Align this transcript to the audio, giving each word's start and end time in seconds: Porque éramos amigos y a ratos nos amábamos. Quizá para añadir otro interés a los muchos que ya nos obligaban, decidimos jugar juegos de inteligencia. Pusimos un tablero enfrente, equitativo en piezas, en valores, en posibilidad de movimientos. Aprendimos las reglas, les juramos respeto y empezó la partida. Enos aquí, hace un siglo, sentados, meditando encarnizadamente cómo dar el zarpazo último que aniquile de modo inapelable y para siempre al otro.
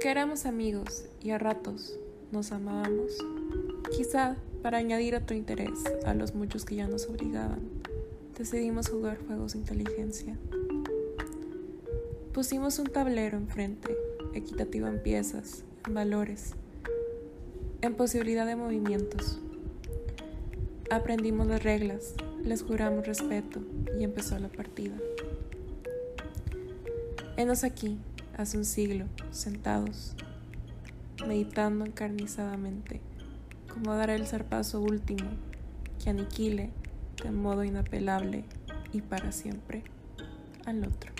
Porque 0.00 0.12
éramos 0.12 0.46
amigos 0.46 1.04
y 1.22 1.28
a 1.28 1.36
ratos 1.36 1.94
nos 2.32 2.52
amábamos. 2.52 3.18
Quizá 3.94 4.34
para 4.62 4.78
añadir 4.78 5.14
otro 5.14 5.36
interés 5.36 5.78
a 6.06 6.14
los 6.14 6.34
muchos 6.34 6.64
que 6.64 6.76
ya 6.76 6.88
nos 6.88 7.06
obligaban, 7.06 7.60
decidimos 8.38 8.88
jugar 8.88 9.18
juegos 9.26 9.52
de 9.52 9.58
inteligencia. 9.58 10.38
Pusimos 12.32 12.78
un 12.78 12.86
tablero 12.86 13.36
enfrente, 13.36 13.94
equitativo 14.32 14.86
en 14.86 15.02
piezas, 15.02 15.64
en 15.86 15.92
valores, 15.92 16.54
en 17.82 17.94
posibilidad 17.94 18.46
de 18.46 18.56
movimientos. 18.56 19.38
Aprendimos 20.90 21.46
las 21.46 21.62
reglas, 21.62 22.14
les 22.42 22.62
juramos 22.62 23.06
respeto 23.06 23.60
y 23.98 24.04
empezó 24.04 24.38
la 24.38 24.48
partida. 24.48 24.96
Enos 27.36 27.64
aquí, 27.64 27.98
hace 28.40 28.56
un 28.56 28.64
siglo, 28.64 29.04
sentados, 29.30 30.14
meditando 31.26 31.84
encarnizadamente 31.84 33.02
cómo 33.72 33.94
dar 33.94 34.08
el 34.08 34.26
zarpazo 34.26 34.80
último 34.80 35.28
que 36.02 36.08
aniquile 36.08 36.70
de 37.22 37.30
modo 37.32 37.64
inapelable 37.64 38.44
y 38.92 39.02
para 39.02 39.30
siempre 39.30 39.82
al 40.64 40.84
otro. 40.84 41.19